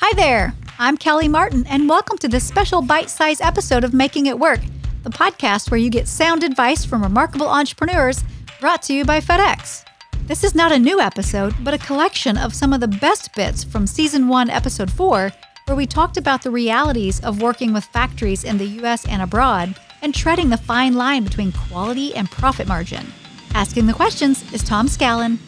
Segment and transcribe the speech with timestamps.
[0.00, 0.54] Hi there.
[0.78, 4.60] I'm Kelly Martin, and welcome to this special bite sized episode of Making It Work,
[5.02, 8.22] the podcast where you get sound advice from remarkable entrepreneurs
[8.60, 9.84] brought to you by FedEx.
[10.26, 13.64] This is not a new episode, but a collection of some of the best bits
[13.64, 15.32] from season one, episode four,
[15.64, 19.74] where we talked about the realities of working with factories in the US and abroad
[20.02, 23.12] and treading the fine line between quality and profit margin.
[23.54, 25.38] Asking the questions is Tom Scallon.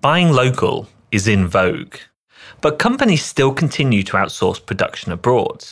[0.00, 1.96] Buying local is in vogue,
[2.60, 5.64] but companies still continue to outsource production abroad.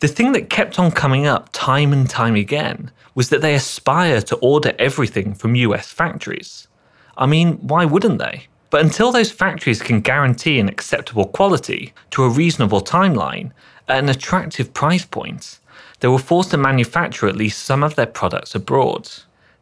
[0.00, 4.20] The thing that kept on coming up time and time again was that they aspire
[4.22, 6.68] to order everything from US factories.
[7.16, 8.46] I mean, why wouldn't they?
[8.70, 13.50] But until those factories can guarantee an acceptable quality to a reasonable timeline
[13.88, 15.58] at an attractive price point,
[16.00, 19.10] they were forced to manufacture at least some of their products abroad.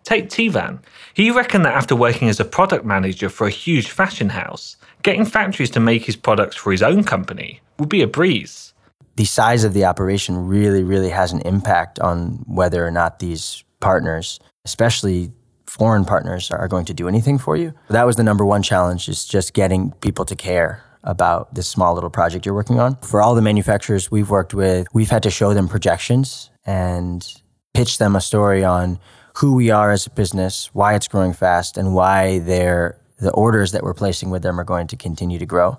[0.07, 0.79] Take Tivan.
[1.15, 5.25] He reckoned that after working as a product manager for a huge fashion house, getting
[5.25, 8.73] factories to make his products for his own company would be a breeze.
[9.17, 13.65] The size of the operation really, really has an impact on whether or not these
[13.81, 15.33] partners, especially
[15.67, 17.75] foreign partners, are going to do anything for you.
[17.89, 21.95] That was the number one challenge is just getting people to care about this small
[21.95, 22.95] little project you're working on.
[22.99, 27.27] For all the manufacturers we've worked with, we've had to show them projections and
[27.75, 29.01] pitch them a story on
[29.39, 33.73] who we are as a business, why it's growing fast, and why they're, the orders
[33.73, 35.77] that we're placing with them are going to continue to grow.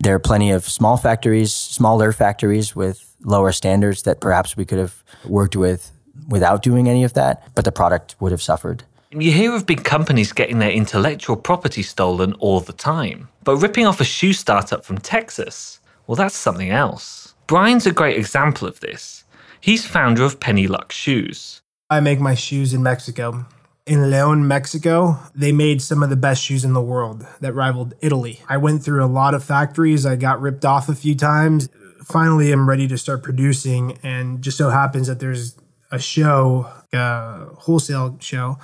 [0.00, 4.78] There are plenty of small factories, smaller factories with lower standards that perhaps we could
[4.78, 5.92] have worked with
[6.28, 8.82] without doing any of that, but the product would have suffered.
[9.12, 13.86] You hear of big companies getting their intellectual property stolen all the time, but ripping
[13.86, 17.34] off a shoe startup from Texas, well, that's something else.
[17.46, 19.24] Brian's a great example of this.
[19.60, 21.60] He's founder of Penny Luck Shoes.
[21.92, 23.46] I make my shoes in Mexico.
[23.84, 27.94] In Leon, Mexico, they made some of the best shoes in the world that rivaled
[28.00, 28.38] Italy.
[28.48, 30.06] I went through a lot of factories.
[30.06, 31.68] I got ripped off a few times.
[32.04, 35.56] Finally, I'm ready to start producing, and just so happens that there's
[35.90, 38.58] a show, a wholesale show,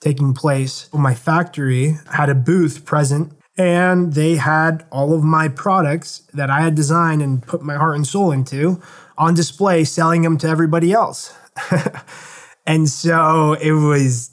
[0.00, 0.88] taking place.
[0.92, 6.62] My factory had a booth present and they had all of my products that I
[6.62, 8.82] had designed and put my heart and soul into
[9.16, 11.32] on display, selling them to everybody else.
[12.66, 14.30] And so it was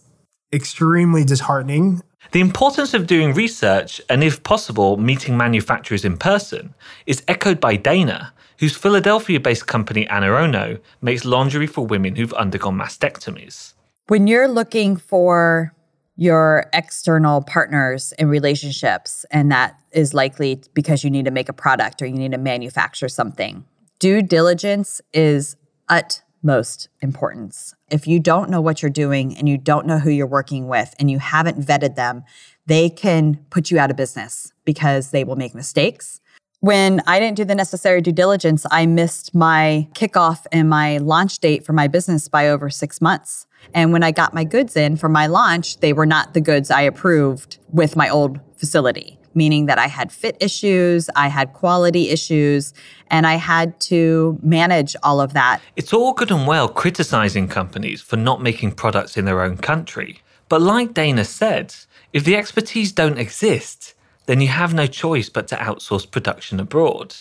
[0.53, 2.01] extremely disheartening.
[2.31, 6.75] The importance of doing research and, if possible, meeting manufacturers in person
[7.07, 12.77] is echoed by Dana, whose Philadelphia based company AnaOno makes lingerie for women who've undergone
[12.77, 13.73] mastectomies.
[14.07, 15.73] When you're looking for
[16.15, 21.53] your external partners and relationships, and that is likely because you need to make a
[21.53, 23.65] product or you need to manufacture something,
[23.99, 25.55] due diligence is
[25.87, 27.73] ut most importance.
[27.89, 30.95] If you don't know what you're doing and you don't know who you're working with
[30.99, 32.23] and you haven't vetted them,
[32.65, 36.21] they can put you out of business because they will make mistakes.
[36.61, 41.39] When I didn't do the necessary due diligence, I missed my kickoff and my launch
[41.39, 43.47] date for my business by over six months.
[43.73, 46.69] And when I got my goods in for my launch, they were not the goods
[46.69, 52.09] I approved with my old facility meaning that I had fit issues, I had quality
[52.09, 52.73] issues,
[53.09, 55.61] and I had to manage all of that.
[55.75, 60.21] It's all good and well criticizing companies for not making products in their own country.
[60.47, 61.75] But like Dana said,
[62.11, 63.93] if the expertise don't exist,
[64.25, 67.15] then you have no choice but to outsource production abroad.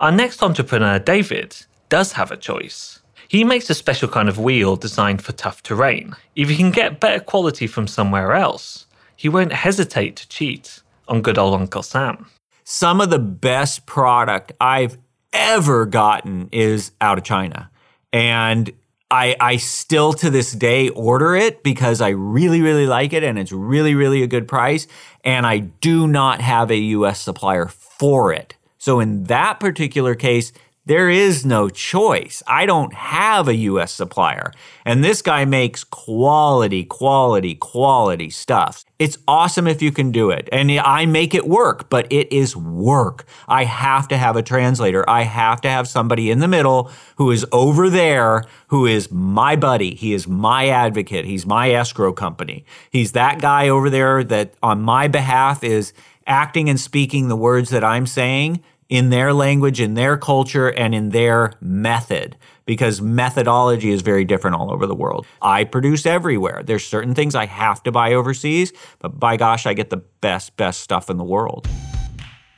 [0.00, 1.56] Our next entrepreneur, David,
[1.90, 3.00] does have a choice.
[3.28, 6.16] He makes a special kind of wheel designed for tough terrain.
[6.34, 11.20] If he can get better quality from somewhere else, he won't hesitate to cheat on
[11.20, 12.26] good old Uncle Sam.
[12.64, 14.96] Some of the best product I've
[15.32, 17.70] ever gotten is out of China.
[18.12, 18.72] And
[19.10, 23.38] I, I still to this day order it because I really, really like it and
[23.38, 24.86] it's really, really a good price.
[25.24, 28.54] And I do not have a US supplier for it.
[28.78, 30.52] So in that particular case,
[30.86, 32.42] there is no choice.
[32.46, 34.50] I don't have a US supplier.
[34.84, 38.84] And this guy makes quality, quality, quality stuff.
[38.98, 40.48] It's awesome if you can do it.
[40.50, 43.26] And I make it work, but it is work.
[43.46, 45.08] I have to have a translator.
[45.08, 49.56] I have to have somebody in the middle who is over there, who is my
[49.56, 49.94] buddy.
[49.94, 51.26] He is my advocate.
[51.26, 52.64] He's my escrow company.
[52.90, 55.92] He's that guy over there that on my behalf is
[56.26, 60.94] acting and speaking the words that I'm saying in their language, in their culture, and
[60.94, 65.26] in their method because methodology is very different all over the world.
[65.42, 66.62] I produce everywhere.
[66.62, 70.56] There's certain things I have to buy overseas, but by gosh, I get the best,
[70.56, 71.68] best stuff in the world.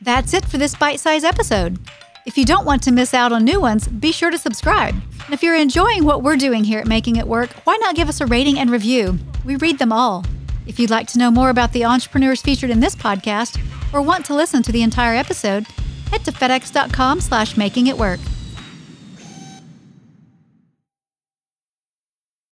[0.03, 1.79] That's it for this bite sized episode.
[2.27, 4.95] If you don't want to miss out on new ones, be sure to subscribe.
[5.25, 8.09] And if you're enjoying what we're doing here at Making It Work, why not give
[8.09, 9.19] us a rating and review?
[9.45, 10.25] We read them all.
[10.67, 13.61] If you'd like to know more about the entrepreneurs featured in this podcast
[13.93, 15.67] or want to listen to the entire episode,
[16.13, 18.21] head to fedex.com slash making it work.